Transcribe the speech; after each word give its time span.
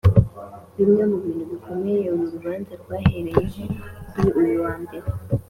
Bimwe 0.77 1.03
mu 1.09 1.17
bintu 1.23 1.43
bikomeye 1.51 2.05
uru 2.13 2.23
rubanza 2.33 2.73
rwahereyeho 2.81 3.63
kuri 4.11 4.29
uyu 4.41 4.55
wa 4.65 4.73
Mbere 4.83 5.07